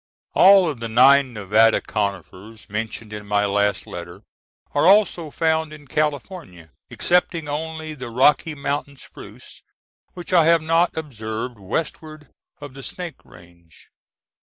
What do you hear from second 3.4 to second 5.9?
last letter are also found in